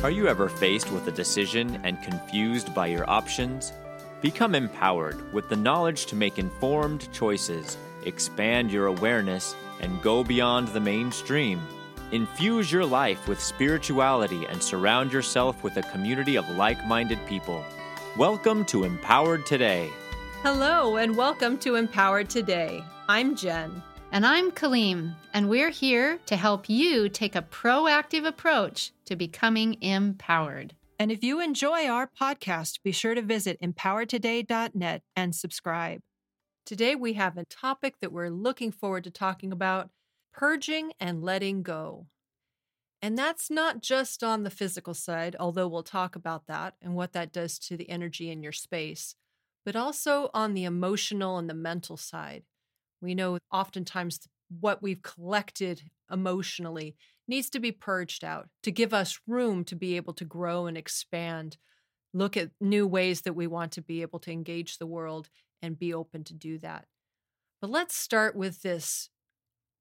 [0.00, 3.72] Are you ever faced with a decision and confused by your options?
[4.20, 10.68] Become empowered with the knowledge to make informed choices, expand your awareness, and go beyond
[10.68, 11.60] the mainstream.
[12.12, 17.64] Infuse your life with spirituality and surround yourself with a community of like minded people.
[18.16, 19.90] Welcome to Empowered Today.
[20.44, 22.84] Hello, and welcome to Empowered Today.
[23.08, 23.82] I'm Jen.
[24.10, 29.76] And I'm Kaleem, and we're here to help you take a proactive approach to becoming
[29.82, 30.74] empowered.
[30.98, 36.00] And if you enjoy our podcast, be sure to visit empoweredtoday.net and subscribe.
[36.64, 39.90] Today, we have a topic that we're looking forward to talking about
[40.32, 42.06] purging and letting go.
[43.02, 47.12] And that's not just on the physical side, although we'll talk about that and what
[47.12, 49.14] that does to the energy in your space,
[49.66, 52.44] but also on the emotional and the mental side.
[53.00, 54.20] We know oftentimes
[54.60, 56.96] what we've collected emotionally
[57.26, 60.76] needs to be purged out to give us room to be able to grow and
[60.76, 61.58] expand,
[62.14, 65.28] look at new ways that we want to be able to engage the world
[65.60, 66.86] and be open to do that.
[67.60, 69.10] But let's start with this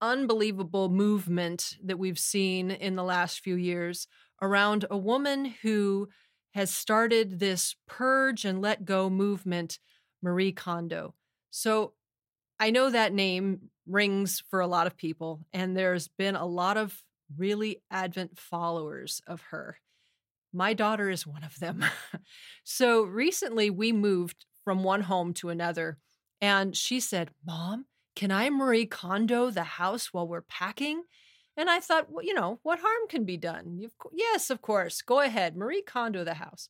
[0.02, 4.08] unbelievable movement that we've seen in the last few years
[4.42, 6.10] around a woman who
[6.54, 9.80] has started this purge and let go movement,
[10.22, 11.14] Marie Kondo.
[11.50, 11.94] So
[12.60, 16.78] I know that name rings for a lot of people, and there's been a lot
[16.78, 17.04] of
[17.36, 19.78] really Advent followers of her.
[20.54, 21.84] My daughter is one of them.
[22.64, 25.98] so recently we moved from one home to another,
[26.42, 27.86] and she said, Mom,
[28.16, 31.04] can I Marie Kondo the house while we're packing?
[31.56, 33.80] And I thought, well, you know, what harm can be done?
[34.14, 35.02] Yes, of course.
[35.02, 36.70] Go ahead, Marie Kondo the house.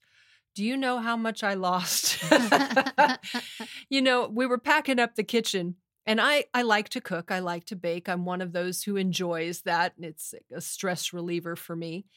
[0.58, 2.18] Do you know how much I lost?
[3.92, 7.30] you know, we were packing up the kitchen and I, I like to cook.
[7.30, 8.10] I like to bake.
[8.10, 9.94] I'm one of those who enjoys that.
[10.00, 12.08] It's a stress reliever for me.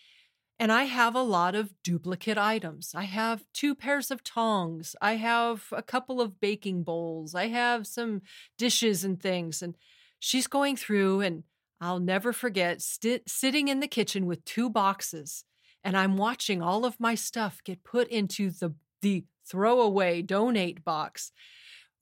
[0.58, 2.94] And I have a lot of duplicate items.
[2.94, 4.96] I have two pairs of tongs.
[5.02, 7.34] I have a couple of baking bowls.
[7.34, 8.22] I have some
[8.56, 9.60] dishes and things.
[9.60, 9.76] And
[10.18, 11.42] she's going through, and
[11.78, 15.44] I'll never forget st- sitting in the kitchen with two boxes.
[15.82, 21.32] And I'm watching all of my stuff get put into the, the throwaway donate box.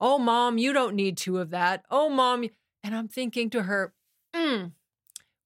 [0.01, 1.83] Oh, mom, you don't need two of that.
[1.89, 2.45] Oh, mom.
[2.83, 3.93] And I'm thinking to her,
[4.33, 4.71] mm,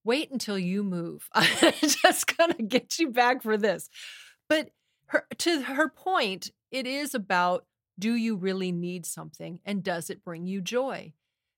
[0.03, 1.27] wait until you move.
[1.33, 3.89] I'm just going to get you back for this.
[4.49, 4.69] But
[5.07, 7.65] her, to her point, it is about
[7.99, 11.13] do you really need something and does it bring you joy?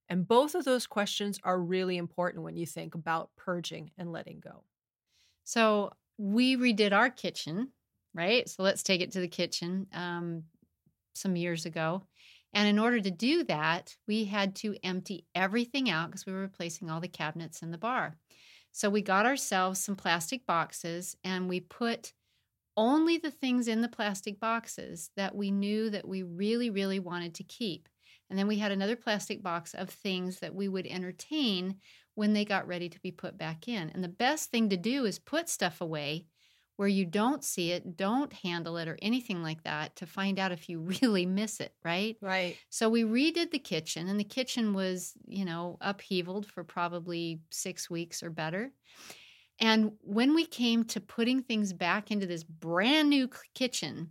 [0.10, 4.40] And both of those questions are really important when you think about purging and letting
[4.40, 4.64] go.
[5.44, 7.70] So we redid our kitchen,
[8.14, 8.48] right?
[8.50, 10.44] So let's take it to the kitchen um,
[11.14, 12.04] some years ago.
[12.54, 16.40] And in order to do that, we had to empty everything out because we were
[16.40, 18.16] replacing all the cabinets in the bar.
[18.72, 22.14] So we got ourselves some plastic boxes and we put
[22.78, 27.36] only the things in the plastic boxes that we knew that we really, really wanted
[27.36, 27.88] to keep.
[28.30, 31.78] And then we had another plastic box of things that we would entertain
[32.16, 33.90] when they got ready to be put back in.
[33.90, 36.26] And the best thing to do is put stuff away
[36.78, 40.52] where you don't see it, don't handle it, or anything like that to find out
[40.52, 42.18] if you really miss it, right?
[42.22, 42.58] Right.
[42.70, 47.90] So we redid the kitchen, and the kitchen was, you know, upheavaled for probably six
[47.90, 48.72] weeks or better.
[49.60, 54.10] And when we came to putting things back into this brand new kitchen,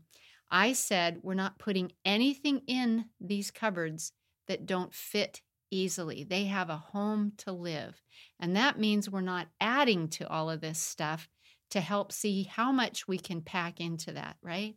[0.50, 4.12] I said, we're not putting anything in these cupboards
[4.46, 5.42] that don't fit
[5.74, 6.24] easily.
[6.24, 8.00] They have a home to live.
[8.38, 11.28] And that means we're not adding to all of this stuff
[11.70, 14.76] to help see how much we can pack into that, right?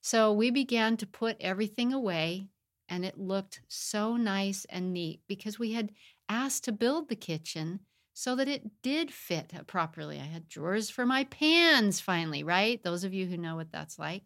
[0.00, 2.48] So we began to put everything away,
[2.88, 5.92] and it looked so nice and neat because we had
[6.28, 7.80] asked to build the kitchen
[8.12, 10.18] so that it did fit properly.
[10.18, 12.82] I had drawers for my pans finally, right?
[12.82, 14.24] Those of you who know what that's like.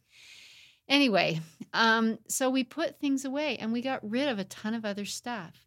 [0.88, 1.40] Anyway,
[1.72, 5.04] um, so we put things away and we got rid of a ton of other
[5.04, 5.65] stuff.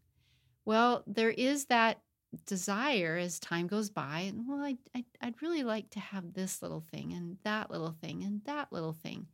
[0.66, 2.00] Well, there is that
[2.46, 6.62] desire as time goes by and well I, I i'd really like to have this
[6.62, 9.28] little thing and that little thing and that little thing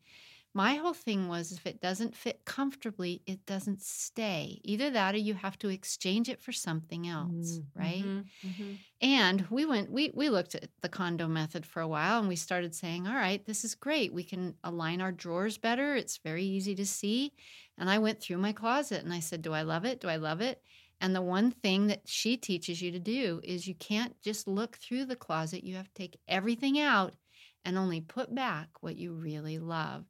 [0.54, 5.18] my whole thing was if it doesn't fit comfortably it doesn't stay either that or
[5.18, 7.80] you have to exchange it for something else mm-hmm.
[7.80, 8.48] right mm-hmm.
[8.48, 8.74] Mm-hmm.
[9.02, 12.38] and we went we we looked at the Kondo method for a while and we
[12.38, 16.46] started saying all right this is great we can align our drawers better it's very
[16.46, 17.34] easy to see
[17.78, 20.16] and i went through my closet and i said do i love it do i
[20.16, 20.62] love it
[21.02, 24.78] and the one thing that she teaches you to do is you can't just look
[24.78, 25.64] through the closet.
[25.64, 27.16] You have to take everything out
[27.64, 30.06] and only put back what you really love.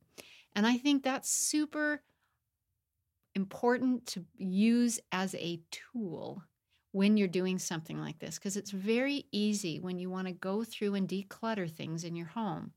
[0.55, 2.03] And I think that's super
[3.35, 6.41] important to use as a tool
[6.91, 10.63] when you're doing something like this because it's very easy when you want to go
[10.63, 12.71] through and declutter things in your home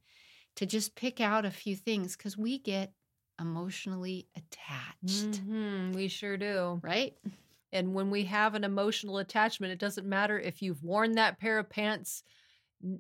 [0.56, 2.92] to just pick out a few things because we get
[3.40, 6.80] emotionally attached, Mhm, we sure do.
[6.82, 7.16] right?
[7.72, 11.58] And when we have an emotional attachment, it doesn't matter if you've worn that pair
[11.58, 12.22] of pants,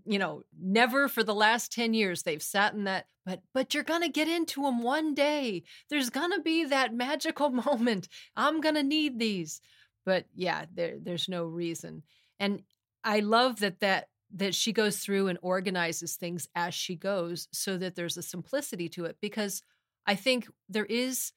[0.04, 3.84] you know, never for the last 10 years they've sat in that, but but you're
[3.84, 5.62] going to get into them one day.
[5.88, 8.08] There's going to be that magical moment.
[8.36, 9.60] I'm going to need these.
[10.04, 12.02] But yeah, there there's no reason.
[12.40, 12.62] And
[13.04, 17.78] I love that that that she goes through and organizes things as she goes so
[17.78, 19.62] that there's a simplicity to it because
[20.06, 21.32] I think there is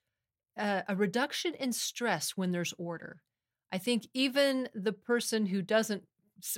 [0.57, 3.21] a, a reduction in stress when there's order.
[3.71, 6.03] I think even the person who doesn't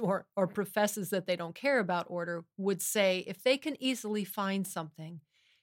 [0.01, 4.23] or, or professes that they don't care about order would say if they can easily
[4.23, 5.19] find something,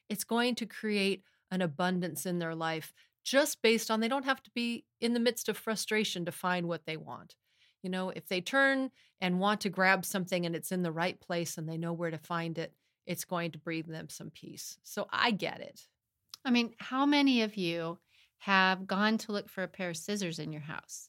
[0.08, 2.92] it's going to create an abundance in their life
[3.24, 6.66] just based on they don't have to be in the midst of frustration to find
[6.66, 7.34] what they want.
[7.82, 8.90] You know, if they turn
[9.20, 12.10] and want to grab something and it's in the right place and they know where
[12.10, 12.74] to find it,
[13.06, 14.78] it's going to bring them some peace.
[14.82, 15.80] So I get it.
[16.44, 17.98] I mean, how many of you
[18.40, 21.08] have gone to look for a pair of scissors in your house?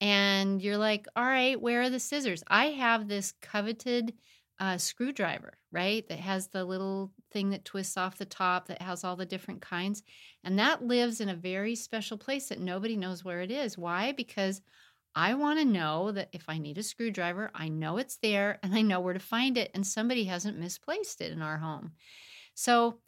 [0.00, 2.42] And you're like, all right, where are the scissors?
[2.48, 4.14] I have this coveted
[4.60, 6.06] uh, screwdriver, right?
[6.08, 9.62] That has the little thing that twists off the top that has all the different
[9.62, 10.02] kinds.
[10.42, 13.78] And that lives in a very special place that nobody knows where it is.
[13.78, 14.12] Why?
[14.12, 14.60] Because
[15.14, 18.74] I want to know that if I need a screwdriver, I know it's there and
[18.74, 21.92] I know where to find it, and somebody hasn't misplaced it in our home.
[22.54, 22.98] So,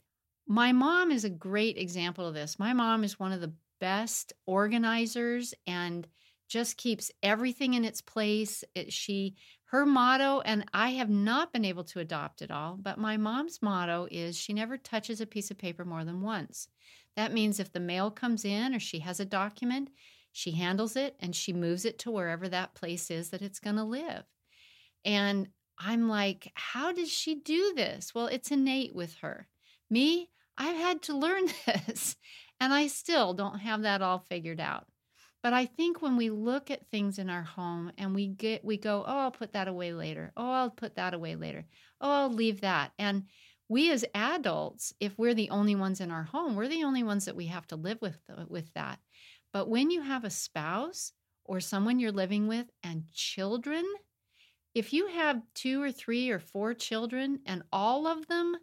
[0.47, 2.59] my mom is a great example of this.
[2.59, 6.07] My mom is one of the best organizers and
[6.49, 8.63] just keeps everything in its place.
[8.75, 9.35] It, she
[9.71, 13.61] her motto and I have not been able to adopt it all, but my mom's
[13.61, 16.69] motto is she never touches a piece of paper more than once.
[17.17, 19.91] That means if the mail comes in or she has a document,
[20.31, 23.77] she handles it and she moves it to wherever that place is that it's going
[23.77, 24.23] to live.
[25.05, 28.15] And I'm like, how does she do this?
[28.15, 29.49] Well, it's innate with her.
[29.91, 32.17] Me, I've had to learn this,
[32.61, 34.87] and I still don't have that all figured out.
[35.43, 38.77] But I think when we look at things in our home and we get we
[38.77, 40.33] go, "Oh, I'll put that away later.
[40.37, 41.67] Oh, I'll put that away later.
[42.01, 43.25] Oh, I'll leave that." And
[43.69, 47.25] we as adults, if we're the only ones in our home, we're the only ones
[47.27, 48.99] that we have to live with uh, with that.
[49.53, 51.13] But when you have a spouse
[51.45, 53.85] or someone you're living with and children,
[54.75, 58.57] if you have two or three or four children and all of them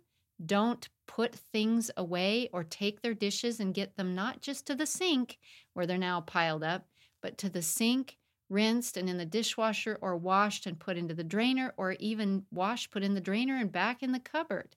[0.46, 4.86] don't put things away or take their dishes and get them not just to the
[4.86, 5.38] sink
[5.74, 6.88] where they're now piled up,
[7.22, 8.18] but to the sink,
[8.50, 12.92] rinsed and in the dishwasher or washed and put into the drainer or even washed,
[12.92, 14.76] put in the drainer and back in the cupboard,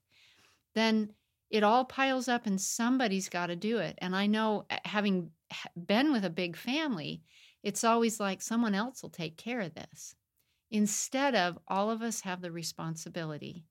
[0.74, 1.12] then
[1.50, 3.96] it all piles up and somebody's got to do it.
[3.98, 5.30] And I know uh, having
[5.76, 7.22] been with a big family,
[7.62, 10.14] it's always like someone else will take care of this.
[10.70, 13.64] Instead of all of us have the responsibility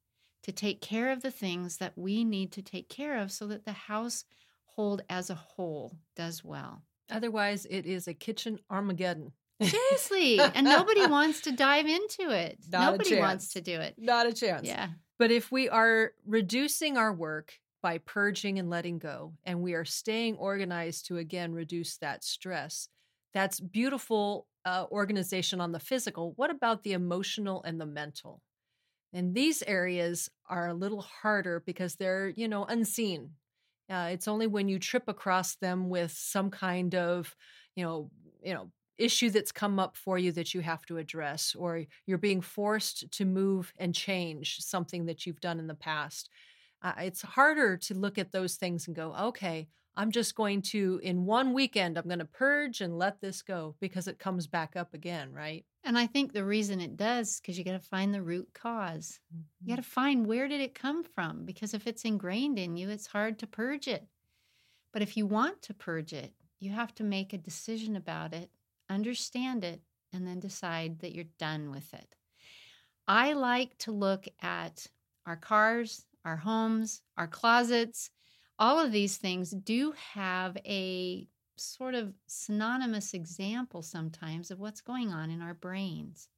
[0.46, 3.66] to take care of the things that we need to take care of so that
[3.66, 6.84] the household as a whole does well.
[7.10, 9.32] Otherwise, it is a kitchen Armageddon.
[9.60, 10.40] Seriously.
[10.54, 12.60] and nobody wants to dive into it.
[12.72, 13.96] Not nobody wants to do it.
[13.98, 14.68] Not a chance.
[14.68, 14.90] Yeah.
[15.18, 19.86] But if we are reducing our work by purging and letting go, and we are
[19.86, 22.88] staying organized to again reduce that stress,
[23.34, 26.34] that's beautiful uh, organization on the physical.
[26.36, 28.44] What about the emotional and the mental?
[29.16, 33.32] And these areas are a little harder because they're, you know, unseen.
[33.90, 37.36] Uh, it's only when you trip across them with some kind of,
[37.76, 38.12] you know,
[38.44, 42.18] you know, issue that's come up for you that you have to address, or you're
[42.18, 46.30] being forced to move and change something that you've done in the past.
[46.82, 51.00] Uh, it's harder to look at those things and go, okay, I'm just going to,
[51.04, 54.76] in one weekend, I'm going to purge and let this go because it comes back
[54.76, 55.66] up again, right?
[55.86, 59.20] And I think the reason it does because you got to find the root cause.
[59.32, 59.70] You mm-hmm.
[59.70, 63.08] got to find where did it come from because if it's ingrained in you, it's
[63.08, 64.06] hard to purge it.
[64.92, 68.50] But if you want to purge it, you have to make a decision about it,
[68.90, 72.16] understand it, and then decide that you're done with it.
[73.08, 74.88] I like to look at
[75.26, 78.10] our cars, our homes, our closets.
[78.58, 85.12] All of these things do have a sort of synonymous example sometimes of what's going
[85.12, 86.30] on in our brains.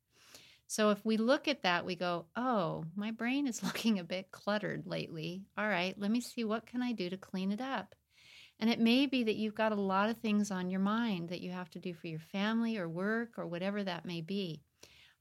[0.67, 4.31] So if we look at that, we go, "Oh, my brain is looking a bit
[4.31, 5.45] cluttered lately.
[5.57, 7.95] All right, let me see what can I do to clean it up."
[8.59, 11.41] And it may be that you've got a lot of things on your mind that
[11.41, 14.63] you have to do for your family or work or whatever that may be.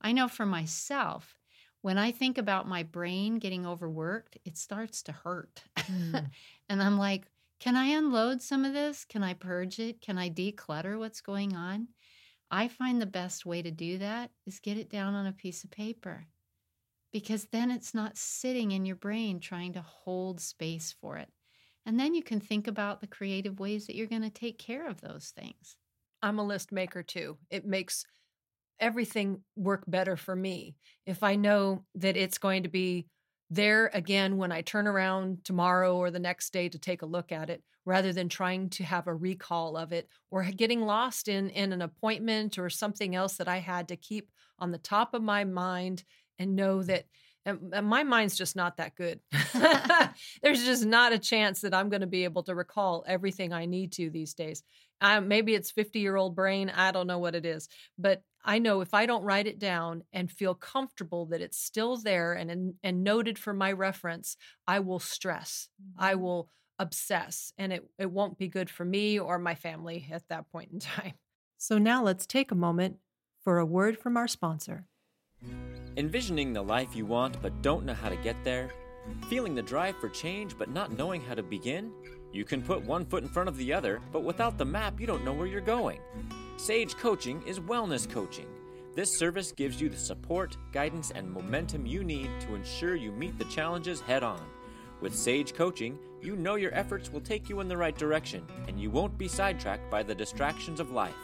[0.00, 1.36] I know for myself,
[1.82, 5.62] when I think about my brain getting overworked, it starts to hurt.
[5.90, 6.30] Mm.
[6.68, 7.26] and I'm like,
[7.60, 9.04] can I unload some of this?
[9.04, 10.00] Can I purge it?
[10.00, 11.88] Can I declutter what's going on?
[12.50, 15.64] I find the best way to do that is get it down on a piece
[15.64, 16.26] of paper.
[17.12, 21.28] because then it's not sitting in your brain trying to hold space for it.
[21.86, 24.88] And then you can think about the creative ways that you're going to take care
[24.88, 25.76] of those things.
[26.22, 27.38] I'm a list maker too.
[27.50, 28.04] It makes
[28.80, 30.76] everything work better for me.
[31.06, 33.06] If I know that it's going to be
[33.50, 37.32] there again when I turn around tomorrow or the next day to take a look
[37.32, 41.48] at it, rather than trying to have a recall of it or getting lost in,
[41.50, 44.28] in an appointment or something else that I had to keep
[44.58, 46.02] on the top of my mind
[46.38, 47.04] and know that
[47.46, 49.20] and my mind's just not that good.
[50.42, 53.66] There's just not a chance that I'm going to be able to recall everything I
[53.66, 54.64] need to these days.
[55.00, 56.70] Um, maybe it's 50 year old brain.
[56.70, 57.68] I don't know what it is.
[57.98, 61.96] But I know if I don't write it down and feel comfortable that it's still
[61.96, 64.36] there and, and noted for my reference,
[64.68, 65.68] I will stress.
[65.98, 66.22] I mm-hmm.
[66.22, 70.50] will obsess and it, it won't be good for me or my family at that
[70.52, 71.14] point in time.
[71.58, 72.98] So now let's take a moment
[73.42, 74.86] for a word from our sponsor.
[75.96, 78.70] Envisioning the life you want but don't know how to get there?
[79.28, 81.92] Feeling the drive for change but not knowing how to begin?
[82.36, 85.06] You can put one foot in front of the other, but without the map, you
[85.06, 86.00] don't know where you're going.
[86.58, 88.46] Sage Coaching is wellness coaching.
[88.94, 93.38] This service gives you the support, guidance, and momentum you need to ensure you meet
[93.38, 94.42] the challenges head on.
[95.00, 98.78] With Sage Coaching, you know your efforts will take you in the right direction, and
[98.78, 101.14] you won't be sidetracked by the distractions of life.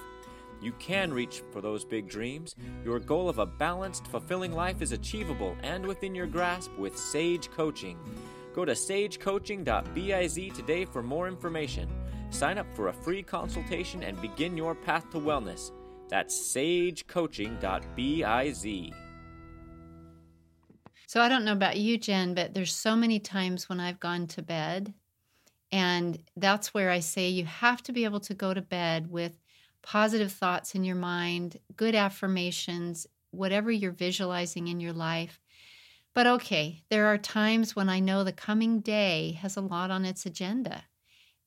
[0.62, 2.54] You can reach for those big dreams.
[2.86, 7.50] Your goal of a balanced, fulfilling life is achievable and within your grasp with Sage
[7.50, 7.98] Coaching.
[8.54, 11.88] Go to sagecoaching.biz today for more information.
[12.30, 15.70] Sign up for a free consultation and begin your path to wellness.
[16.08, 18.92] That's sagecoaching.biz.
[21.06, 24.26] So I don't know about you, Jen, but there's so many times when I've gone
[24.28, 24.94] to bed,
[25.70, 29.38] and that's where I say you have to be able to go to bed with
[29.82, 35.41] positive thoughts in your mind, good affirmations, whatever you're visualizing in your life.
[36.14, 40.04] But okay, there are times when I know the coming day has a lot on
[40.04, 40.84] its agenda.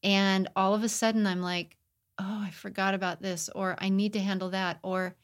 [0.04, 1.78] And all of a sudden I'm like,
[2.20, 5.16] oh, I forgot about this, or I need to handle that, or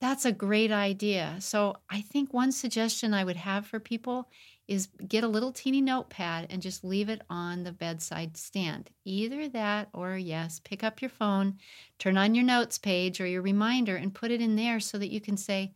[0.00, 1.36] that's a great idea.
[1.38, 4.28] So I think one suggestion I would have for people
[4.66, 8.90] is get a little teeny notepad and just leave it on the bedside stand.
[9.04, 11.58] Either that or yes, pick up your phone,
[11.98, 15.12] turn on your notes page or your reminder and put it in there so that
[15.12, 15.72] you can say,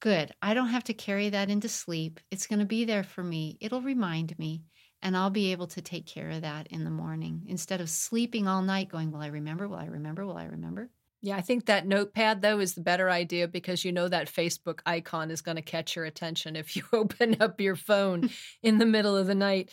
[0.00, 2.20] Good, I don't have to carry that into sleep.
[2.30, 3.58] It's going to be there for me.
[3.60, 4.62] It'll remind me,
[5.02, 8.46] and I'll be able to take care of that in the morning instead of sleeping
[8.46, 9.66] all night going, Will I remember?
[9.66, 10.24] Will I remember?
[10.24, 10.90] Will I remember?
[11.20, 14.80] Yeah, I think that notepad though is the better idea because you know that Facebook
[14.86, 18.30] icon is going to catch your attention if you open up your phone
[18.62, 19.70] in the middle of the night.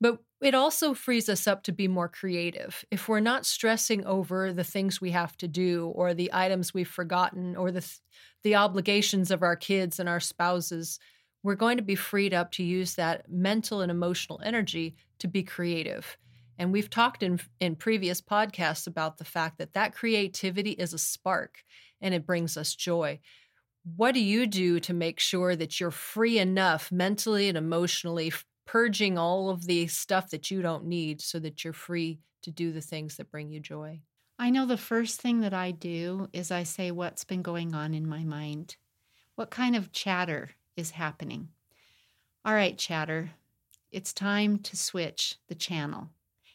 [0.00, 2.84] But it also frees us up to be more creative.
[2.90, 6.88] If we're not stressing over the things we have to do or the items we've
[6.88, 7.86] forgotten or the
[8.42, 10.98] the obligations of our kids and our spouses,
[11.42, 15.42] we're going to be freed up to use that mental and emotional energy to be
[15.42, 16.16] creative.
[16.58, 20.98] And we've talked in, in previous podcasts about the fact that that creativity is a
[20.98, 21.62] spark
[22.00, 23.20] and it brings us joy.
[23.96, 28.32] What do you do to make sure that you're free enough mentally and emotionally,
[28.66, 32.72] purging all of the stuff that you don't need so that you're free to do
[32.72, 34.00] the things that bring you joy?
[34.38, 37.92] I know the first thing that I do is I say what's been going on
[37.92, 38.76] in my mind.
[39.34, 41.48] What kind of chatter is happening?
[42.44, 43.32] All right, chatter,
[43.92, 46.08] it's time to switch the channel.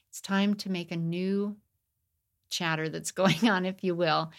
[0.09, 1.57] It's time to make a new
[2.49, 4.31] chatter that's going on, if you will.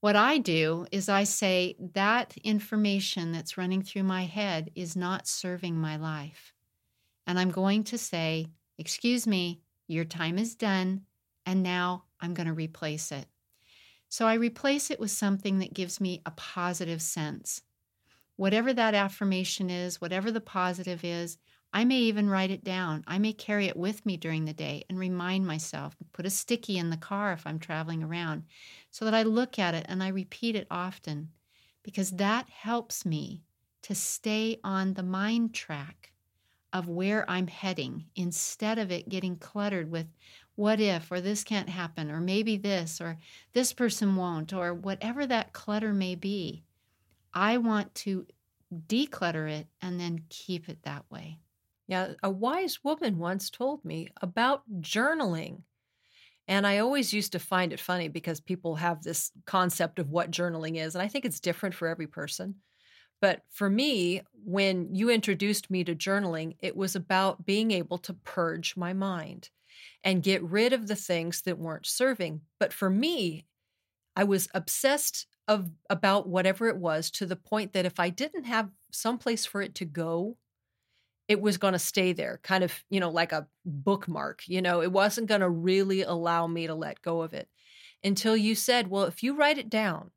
[0.00, 5.26] What I do is I say that information that's running through my head is not
[5.26, 6.52] serving my life.
[7.26, 11.02] And I'm going to say, Excuse me, your time is done,
[11.46, 13.26] and now I'm going to replace it.
[14.08, 17.62] So I replace it with something that gives me a positive sense.
[18.36, 21.38] Whatever that affirmation is, whatever the positive is,
[21.72, 23.02] I may even write it down.
[23.06, 26.78] I may carry it with me during the day and remind myself, put a sticky
[26.78, 28.44] in the car if I'm traveling around,
[28.90, 31.30] so that I look at it and I repeat it often,
[31.82, 33.42] because that helps me
[33.82, 36.12] to stay on the mind track
[36.76, 40.06] of where I'm heading instead of it getting cluttered with
[40.56, 43.16] what if, or this can't happen, or maybe this, or
[43.54, 46.64] this person won't, or whatever that clutter may be.
[47.32, 48.26] I want to
[48.86, 51.38] declutter it and then keep it that way.
[51.88, 55.62] Yeah, a wise woman once told me about journaling.
[56.46, 60.30] And I always used to find it funny because people have this concept of what
[60.30, 60.94] journaling is.
[60.94, 62.56] And I think it's different for every person.
[63.20, 68.14] But for me, when you introduced me to journaling, it was about being able to
[68.14, 69.50] purge my mind
[70.04, 72.42] and get rid of the things that weren't serving.
[72.60, 73.46] But for me,
[74.14, 78.44] I was obsessed of about whatever it was to the point that if I didn't
[78.44, 80.36] have someplace for it to go,
[81.28, 84.42] it was going to stay there, kind of, you know, like a bookmark.
[84.46, 87.48] You know, it wasn't going to really allow me to let go of it
[88.04, 90.10] until you said, well, if you write it down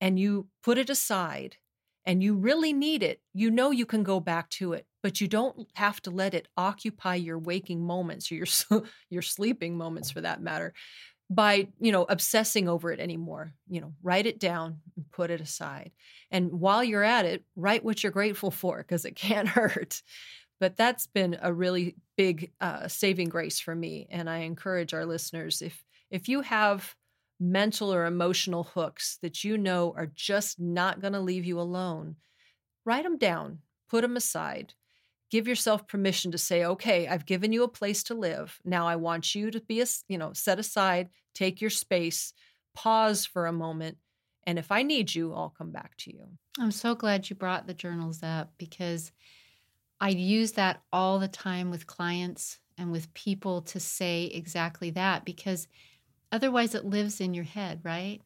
[0.00, 1.56] and you put it aside
[2.06, 5.28] and you really need it, you know you can go back to it, but you
[5.28, 8.46] don't have to let it occupy your waking moments or your
[9.10, 10.72] your sleeping moments for that matter
[11.30, 13.54] by you know obsessing over it anymore.
[13.68, 15.92] You know write it down and put it aside.
[16.30, 20.02] And while you're at it write what you're grateful for because it can't hurt.
[20.60, 25.04] But that's been a really big uh, saving grace for me and i encourage our
[25.04, 26.94] listeners if if you have
[27.44, 32.16] mental or emotional hooks that you know are just not going to leave you alone
[32.84, 33.58] write them down
[33.88, 34.74] put them aside.
[35.30, 38.60] Give yourself permission to say okay i've given you a place to live.
[38.64, 42.32] Now i want you to be a you know set aside take your space
[42.74, 43.98] pause for a moment
[44.46, 46.26] and if i need you i'll come back to you.
[46.58, 49.12] I'm so glad you brought the journals up because
[50.00, 55.24] i use that all the time with clients and with people to say exactly that
[55.24, 55.68] because
[56.34, 58.20] otherwise it lives in your head right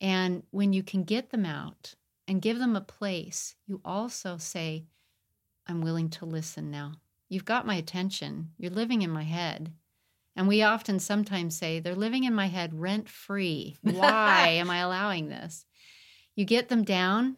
[0.00, 1.94] and when you can get them out
[2.28, 4.84] and give them a place you also say
[5.70, 6.94] I'm willing to listen now.
[7.28, 8.50] You've got my attention.
[8.58, 9.72] You're living in my head.
[10.34, 13.76] And we often sometimes say, they're living in my head rent free.
[13.82, 15.64] Why am I allowing this?
[16.34, 17.36] You get them down,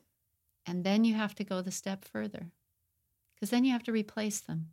[0.65, 2.51] and then you have to go the step further
[3.35, 4.69] because then you have to replace them.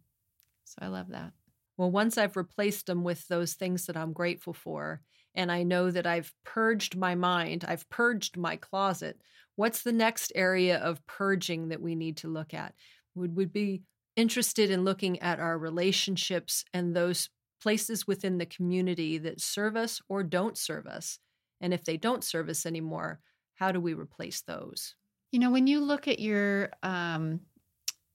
[0.63, 1.33] So I love that.
[1.75, 5.01] Well, once I've replaced them with those things that I'm grateful for,
[5.35, 9.19] and I know that I've purged my mind, I've purged my closet,
[9.55, 12.73] what's the next area of purging that we need to look at?
[13.15, 13.83] would, would be
[14.15, 17.29] interested in looking at our relationships and those
[17.61, 21.19] places within the community that serve us or don't serve us.
[21.61, 23.19] And if they don't serve us anymore,
[23.55, 24.95] how do we replace those?
[25.31, 27.41] You know, when you look at your um,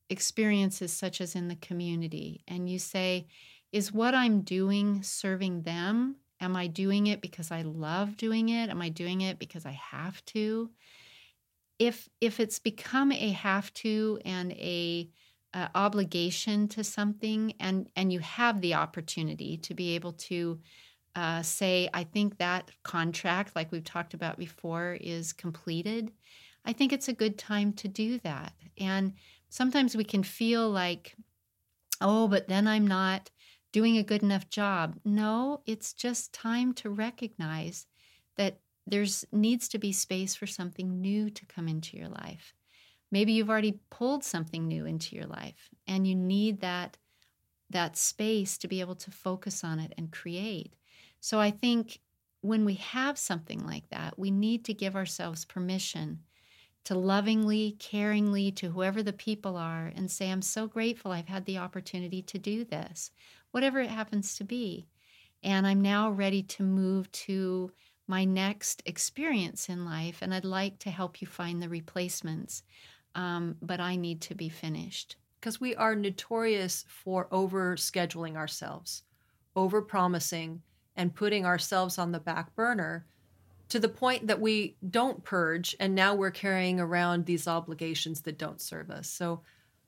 [0.09, 3.27] experiences, such as in the community, and you say,
[3.71, 6.17] is what I'm doing serving them?
[6.41, 8.71] Am I doing it because I love doing it?
[8.71, 10.71] Am I doing it because I have to?
[11.79, 15.11] if if it's become a have to and a
[15.75, 20.59] obligation to something and and you have the opportunity to be able to
[21.15, 26.11] uh, say i think that contract like we've talked about before is completed
[26.65, 29.13] i think it's a good time to do that and
[29.49, 31.15] sometimes we can feel like
[32.01, 33.31] oh but then i'm not
[33.75, 37.87] doing a good enough job no it's just time to recognize
[38.37, 42.55] that there's needs to be space for something new to come into your life.
[43.11, 46.97] Maybe you've already pulled something new into your life and you need that
[47.71, 50.75] that space to be able to focus on it and create.
[51.21, 52.01] So I think
[52.43, 56.21] when we have something like that, we need to give ourselves permission
[56.85, 61.47] to lovingly, caringly to whoever the people are and say, I'm so grateful I've had
[61.47, 63.11] the opportunity to do this,
[63.55, 64.85] whatever it happens to be.
[65.45, 67.71] And I'm now ready to move to
[68.09, 72.65] my next experience in life, and I'd like to help you find the replacements.
[73.15, 75.15] Um, but I need to be finished.
[75.39, 79.05] Because we are notorious for over scheduling ourselves,
[79.55, 80.61] over promising,
[80.97, 83.07] and putting ourselves on the back burner
[83.69, 85.77] to the point that we don't purge.
[85.79, 89.09] And now we're carrying around these obligations that don't serve us.
[89.09, 89.43] So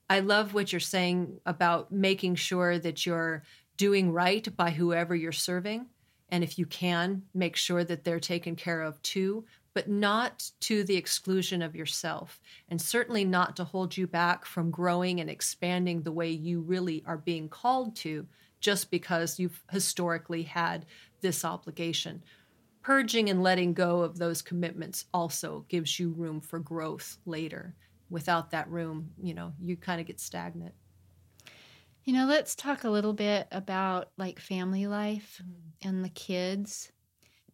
[0.09, 3.43] I love what you're saying about making sure that you're
[3.77, 5.87] doing right by whoever you're serving
[6.29, 10.83] and if you can, make sure that they're taken care of too, but not to
[10.85, 16.03] the exclusion of yourself, and certainly not to hold you back from growing and expanding
[16.03, 18.27] the way you really are being called to
[18.59, 20.87] just because you've historically had
[21.21, 22.23] this obligation.
[22.83, 27.75] Purging and letting go of those commitments also gives you room for growth later.
[28.09, 30.75] Without that room, you know, you kind of get stagnant.
[32.05, 35.89] You know, let's talk a little bit about like family life mm.
[35.89, 36.93] and the kids.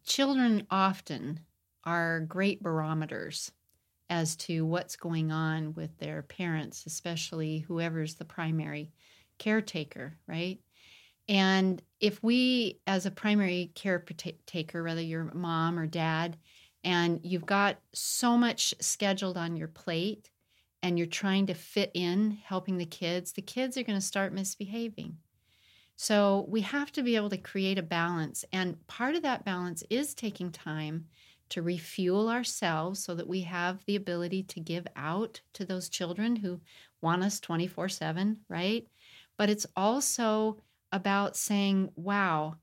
[0.05, 1.39] Children often
[1.85, 3.51] are great barometers
[4.09, 8.91] as to what's going on with their parents, especially whoever's the primary
[9.39, 10.59] caretaker, right?
[11.27, 16.37] And if we, as a primary caretaker, whether you're mom or dad,
[16.83, 20.29] and you've got so much scheduled on your plate
[20.83, 24.33] and you're trying to fit in helping the kids, the kids are going to start
[24.33, 25.17] misbehaving.
[25.95, 28.43] So we have to be able to create a balance.
[28.51, 31.05] And part of that balance is taking time
[31.49, 36.35] to refuel ourselves so that we have the ability to give out to those children
[36.35, 36.59] who
[37.01, 38.85] want us 24 7, right?
[39.37, 40.57] But it's also
[40.91, 42.57] about saying, wow,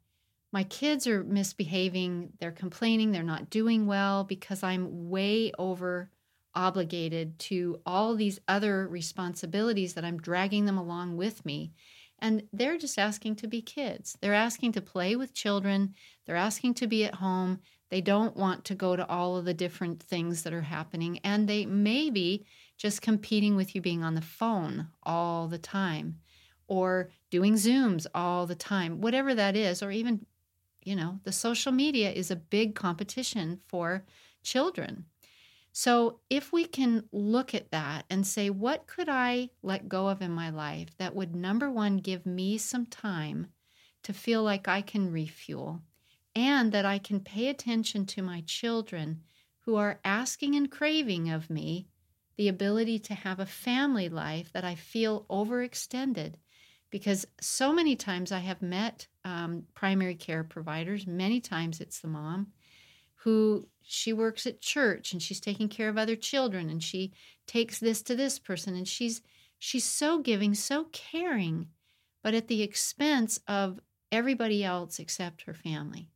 [0.53, 6.11] my kids are misbehaving, they're complaining, they're not doing well because I'm way over
[6.55, 11.73] obligated to all these other responsibilities that I'm dragging them along with me.
[12.19, 14.19] And they're just asking to be kids.
[14.21, 15.95] They're asking to play with children.
[16.27, 17.61] They're asking to be at home.
[17.89, 21.19] They don't want to go to all of the different things that are happening.
[21.25, 22.45] And they may be
[22.77, 26.17] just competing with you being on the phone all the time
[26.67, 30.25] or doing Zooms all the time, whatever that is, or even,
[30.85, 34.05] you know, the social media is a big competition for
[34.43, 35.05] children.
[35.73, 40.21] So, if we can look at that and say, what could I let go of
[40.21, 43.49] in my life that would, number one, give me some time
[44.03, 45.83] to feel like I can refuel
[46.35, 49.23] and that I can pay attention to my children
[49.61, 51.87] who are asking and craving of me
[52.37, 56.35] the ability to have a family life that I feel overextended.
[56.91, 62.09] Because so many times I have met um, primary care providers, many times it's the
[62.09, 62.49] mom
[63.25, 67.13] who she works at church and she's taking care of other children and she
[67.47, 69.21] takes this to this person and she's
[69.59, 71.67] she's so giving so caring
[72.23, 73.81] but at the expense of
[74.13, 76.09] everybody else except her family.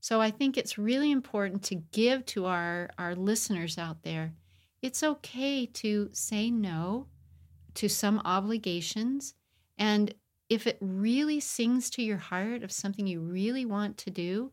[0.00, 4.32] So i think it's really important to give to our our listeners out there
[4.80, 7.06] it's okay to say no
[7.74, 9.34] to some obligations
[9.78, 10.12] and
[10.48, 14.50] if it really sings to your heart of something you really want to do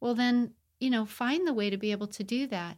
[0.00, 2.76] well then you know, find the way to be able to do that.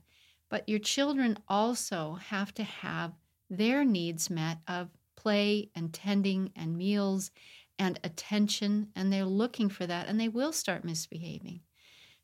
[0.48, 3.12] But your children also have to have
[3.48, 7.30] their needs met of play and tending and meals
[7.78, 11.60] and attention, and they're looking for that, and they will start misbehaving.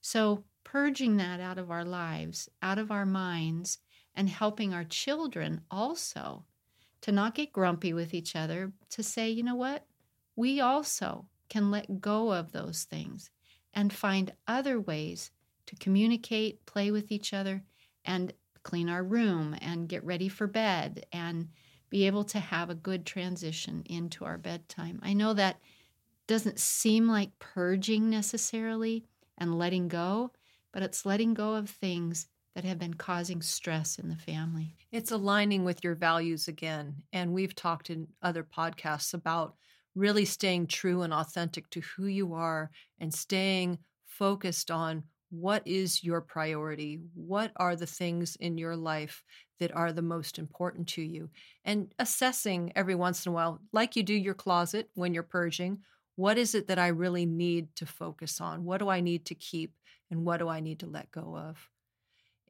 [0.00, 3.78] So, purging that out of our lives, out of our minds,
[4.14, 6.44] and helping our children also
[7.02, 9.86] to not get grumpy with each other, to say, you know what,
[10.34, 13.30] we also can let go of those things
[13.72, 15.30] and find other ways
[15.66, 17.62] to communicate, play with each other,
[18.04, 21.48] and clean our room and get ready for bed and
[21.88, 24.98] be able to have a good transition into our bedtime.
[25.02, 25.60] I know that
[26.26, 29.04] doesn't seem like purging necessarily
[29.38, 30.32] and letting go,
[30.72, 34.74] but it's letting go of things that have been causing stress in the family.
[34.90, 37.02] It's aligning with your values again.
[37.12, 39.54] And we've talked in other podcasts about
[39.94, 46.04] really staying true and authentic to who you are and staying focused on what is
[46.04, 47.00] your priority?
[47.14, 49.22] What are the things in your life
[49.58, 51.30] that are the most important to you?
[51.64, 55.78] And assessing every once in a while, like you do your closet when you're purging,
[56.16, 58.64] what is it that I really need to focus on?
[58.64, 59.72] What do I need to keep?
[60.10, 61.68] And what do I need to let go of?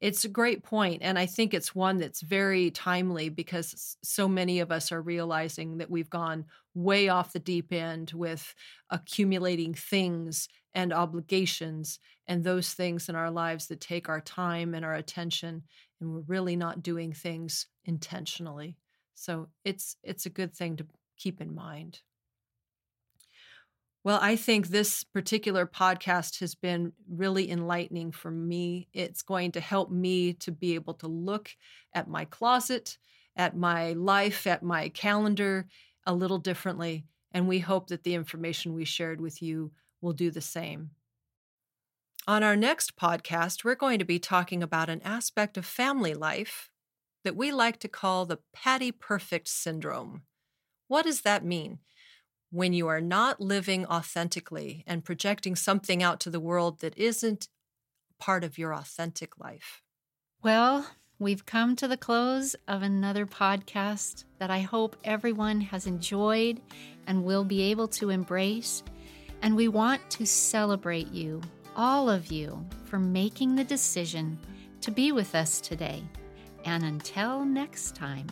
[0.00, 4.60] It's a great point, and I think it's one that's very timely because so many
[4.60, 8.54] of us are realizing that we've gone way off the deep end with
[8.90, 14.84] accumulating things and obligations and those things in our lives that take our time and
[14.84, 15.64] our attention
[16.00, 18.76] and we're really not doing things intentionally.
[19.14, 22.02] So it's it's a good thing to keep in mind.
[24.06, 28.86] Well, I think this particular podcast has been really enlightening for me.
[28.92, 31.50] It's going to help me to be able to look
[31.92, 32.98] at my closet,
[33.34, 35.66] at my life, at my calendar
[36.06, 37.04] a little differently.
[37.32, 40.90] And we hope that the information we shared with you will do the same.
[42.28, 46.70] On our next podcast, we're going to be talking about an aspect of family life
[47.24, 50.22] that we like to call the Patty Perfect Syndrome.
[50.86, 51.80] What does that mean?
[52.56, 57.48] When you are not living authentically and projecting something out to the world that isn't
[58.18, 59.82] part of your authentic life?
[60.42, 60.86] Well,
[61.18, 66.62] we've come to the close of another podcast that I hope everyone has enjoyed
[67.06, 68.82] and will be able to embrace.
[69.42, 71.42] And we want to celebrate you,
[71.76, 74.38] all of you, for making the decision
[74.80, 76.02] to be with us today.
[76.64, 78.28] And until next time,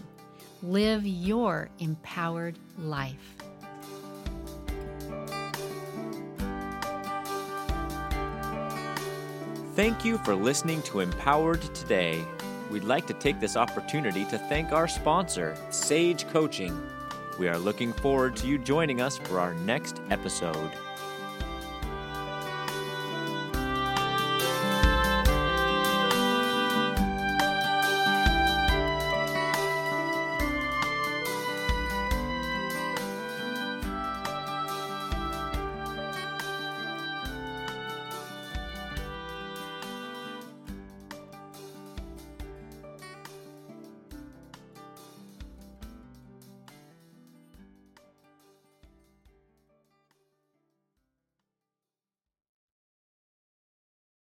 [0.63, 3.44] live your empowered life.
[9.75, 12.25] Thank you for listening to Empowered Today.
[12.71, 16.81] We'd like to take this opportunity to thank our sponsor, Sage Coaching.
[17.41, 20.71] We are looking forward to you joining us for our next episode.